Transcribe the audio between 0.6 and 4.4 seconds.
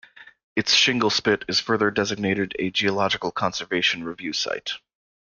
shingle spit is further designated a Geological Conservation Review